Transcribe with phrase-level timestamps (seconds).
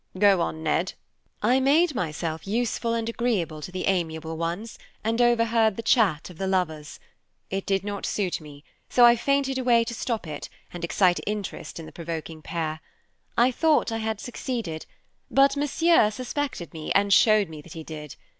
[0.17, 0.93] Go on, Ned."
[1.43, 6.39] "I made myself useful and agreeable to the amiable ones, and overheard the chat of
[6.39, 6.99] the lovers.
[7.51, 11.79] It did not suit me, so I fainted away to stop it, and excite interest
[11.79, 12.79] in the provoking pair.
[13.37, 14.87] I thought I had succeeded,
[15.29, 18.15] but Monsieur suspected me and showed me that he did.